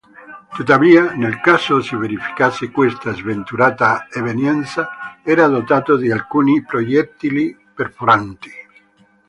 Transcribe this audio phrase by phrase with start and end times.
[0.55, 8.49] Tuttavia, nel caso si verificasse questa sventurata evenienza, era dotato di alcuni proiettili perforanti.